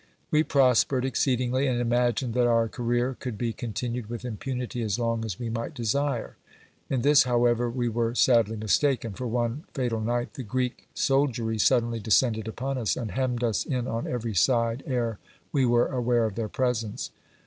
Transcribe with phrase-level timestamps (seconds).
[0.31, 5.23] We prospered exceedingly and imagined that our career could be continued with impunity as long
[5.23, 6.37] as we might desire;
[6.89, 11.99] in this, however, we were sadly mistaken, for one fatal night the Greek soldiery suddenly
[11.99, 15.19] descended upon us and hemmed us in on every side ere
[15.51, 17.11] we were aware of their presence.